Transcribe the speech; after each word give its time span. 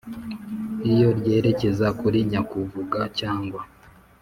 iyo 0.91 1.09
ryerekeza 1.19 1.87
kuri 1.99 2.17
nyakuvuga 2.31 2.99
cyangwa 3.19 3.59